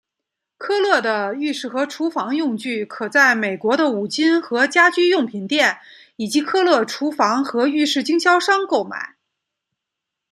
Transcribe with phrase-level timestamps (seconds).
[0.57, 5.77] 科勒的浴室和厨房用具可在美国的五金和家居用品店
[6.15, 9.17] 以及科勒厨房和浴室经销商购买。